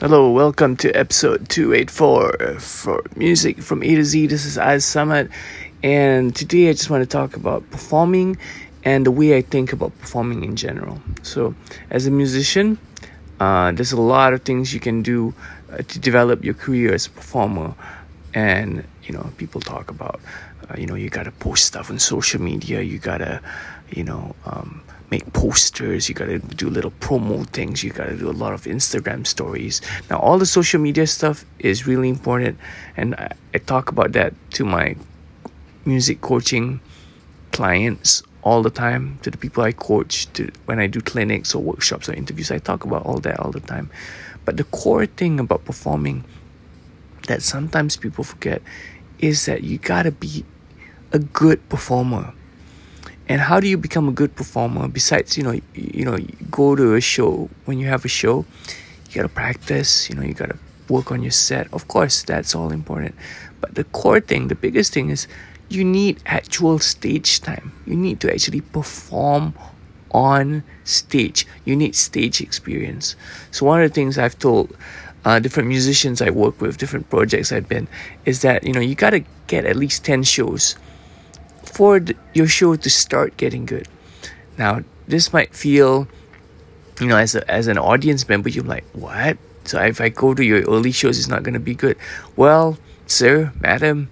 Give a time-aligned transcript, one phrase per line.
[0.00, 4.28] Hello, welcome to episode 284 for Music from A to Z.
[4.28, 5.28] This is I Summit,
[5.82, 8.36] and today I just want to talk about performing
[8.84, 11.02] and the way I think about performing in general.
[11.24, 11.56] So,
[11.90, 12.78] as a musician,
[13.40, 15.34] uh, there's a lot of things you can do
[15.72, 17.74] uh, to develop your career as a performer,
[18.34, 20.20] and you know, people talk about,
[20.70, 23.42] uh, you know, you gotta post stuff on social media, you gotta,
[23.90, 24.80] you know, um,
[25.10, 29.26] make posters, you gotta do little promo things, you gotta do a lot of Instagram
[29.26, 29.80] stories.
[30.10, 32.58] Now, all the social media stuff is really important,
[32.96, 34.96] and I, I talk about that to my
[35.84, 36.80] music coaching
[37.52, 41.62] clients all the time, to the people I coach, to when I do clinics or
[41.62, 43.90] workshops or interviews, I talk about all that all the time.
[44.44, 46.24] But the core thing about performing
[47.26, 48.62] that sometimes people forget
[49.18, 50.44] is that you gotta be
[51.12, 52.32] a good performer
[53.28, 54.88] and how do you become a good performer?
[54.88, 56.18] Besides you know you, know
[56.50, 57.48] go to a show.
[57.66, 58.46] When you have a show
[59.08, 61.72] you got to practice you know you got to work on your set.
[61.72, 63.14] Of course that's all important.
[63.60, 65.28] But the core thing the biggest thing is
[65.68, 67.72] you need actual stage time.
[67.86, 69.54] You need to actually perform
[70.10, 71.46] on stage.
[71.66, 73.14] You need stage experience.
[73.50, 74.74] So one of the things i've told
[75.24, 77.88] uh, different musicians i work with different projects i've been
[78.24, 80.76] is that you know you got to get at least 10 shows
[81.64, 82.00] for
[82.34, 83.88] your show to start getting good.
[84.56, 86.08] Now, this might feel,
[87.00, 89.38] you know, as a, as an audience member, you're like, what?
[89.64, 91.96] So if I go to your early shows, it's not going to be good.
[92.36, 94.10] Well, sir, madam,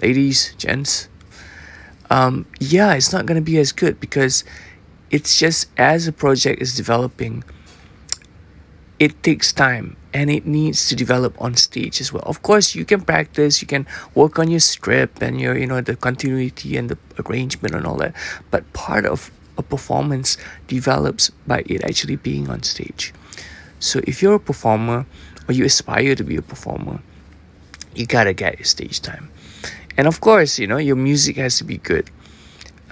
[0.00, 1.08] ladies, gents,
[2.10, 4.44] um, yeah, it's not going to be as good because
[5.10, 7.44] it's just as a project is developing,
[8.98, 12.22] it takes time and it needs to develop on stage as well.
[12.26, 15.80] Of course, you can practice, you can work on your script and your, you know,
[15.80, 18.14] the continuity and the arrangement and all that.
[18.50, 23.12] But part of a performance develops by it actually being on stage.
[23.80, 25.06] So if you're a performer
[25.48, 27.00] or you aspire to be a performer,
[27.94, 29.30] you gotta get your stage time.
[29.96, 32.10] And of course, you know, your music has to be good.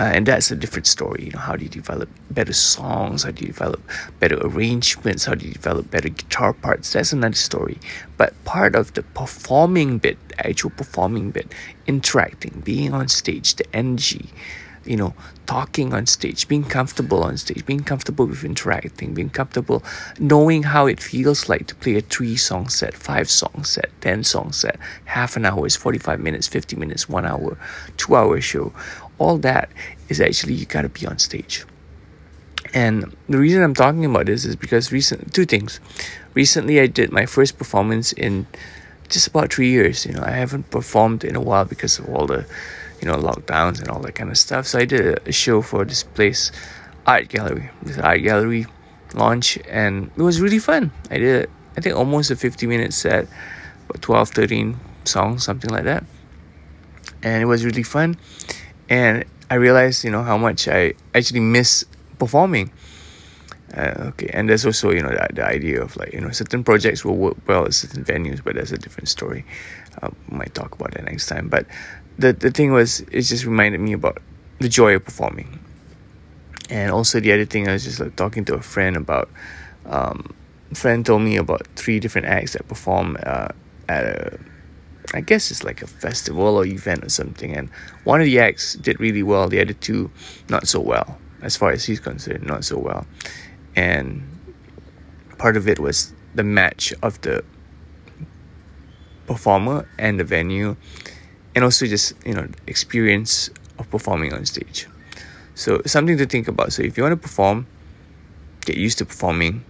[0.00, 1.24] Uh, and that's a different story.
[1.24, 3.24] You know, how do you develop better songs?
[3.24, 3.82] How do you develop
[4.18, 5.26] better arrangements?
[5.26, 6.94] How do you develop better guitar parts?
[6.94, 7.76] That's another story.
[8.16, 11.52] But part of the performing bit, the actual performing bit,
[11.86, 14.30] interacting, being on stage, the energy,
[14.84, 15.14] you know,
[15.46, 19.82] talking on stage, being comfortable on stage, being comfortable with interacting, being comfortable
[20.18, 24.24] knowing how it feels like to play a three song set, five song set, 10
[24.24, 27.58] song set, half an hour is 45 minutes, 50 minutes, one hour,
[27.96, 28.72] two hour show.
[29.18, 29.70] All that
[30.08, 31.64] is actually you got to be on stage.
[32.72, 35.80] And the reason I'm talking about this is because recent two things.
[36.34, 38.46] Recently, I did my first performance in
[39.08, 40.06] just about three years.
[40.06, 42.46] You know, I haven't performed in a while because of all the
[43.00, 44.66] you know lockdowns and all that kind of stuff.
[44.66, 46.52] So I did a, show for this place,
[47.06, 48.66] art gallery, this art gallery
[49.14, 50.92] launch, and it was really fun.
[51.10, 53.26] I did I think almost a 50 minute set,
[53.88, 56.04] about 12, 13 songs, something like that,
[57.22, 58.16] and it was really fun.
[58.88, 61.84] And I realized you know how much I actually miss
[62.18, 62.70] performing.
[63.76, 66.64] Uh, okay, and there's also you know the, the idea of like you know certain
[66.64, 69.44] projects will work well at certain venues, but that's a different story.
[70.02, 71.48] Uh, we might talk about that next time.
[71.48, 71.66] But
[72.18, 74.18] the the thing was, it just reminded me about
[74.58, 75.60] the joy of performing,
[76.68, 79.30] and also the other thing I was just like talking to a friend about.
[79.86, 80.34] Um,
[80.74, 83.48] friend told me about three different acts that perform uh,
[83.88, 84.38] at a
[85.12, 87.54] I guess it's like a festival or event or something.
[87.56, 87.68] And
[88.04, 90.10] one of the acts did really well, the other two
[90.48, 93.06] not so well, as far as he's concerned, not so well.
[93.76, 94.22] And
[95.38, 97.44] part of it was the match of the
[99.26, 100.76] performer and the venue
[101.54, 104.86] and also just you know experience of performing on stage.
[105.54, 106.72] So something to think about.
[106.72, 107.66] So if you want to perform
[108.66, 109.64] get used to performing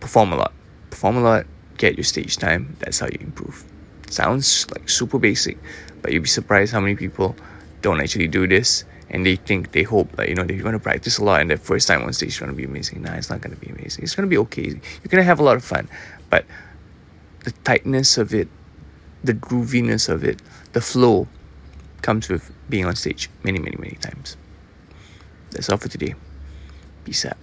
[0.00, 0.52] perform a lot.
[0.90, 1.46] Perform a lot
[1.78, 2.76] get your stage time.
[2.80, 3.64] That's how you improve.
[4.08, 5.58] Sounds like super basic
[6.02, 7.34] but you'll be surprised how many people
[7.82, 10.78] don't actually do this and they think they hope that you know they're going to
[10.78, 13.12] practice a lot and the first time on stage is going to be amazing nah
[13.12, 15.40] it's not going to be amazing it's going to be okay you're going to have
[15.40, 15.88] a lot of fun
[16.30, 16.46] but
[17.44, 18.48] the tightness of it
[19.22, 20.40] the grooviness of it,
[20.72, 21.28] the flow
[22.02, 24.36] comes with being on stage many, many, many times.
[25.50, 26.14] That's all for today.
[27.04, 27.36] Peace out.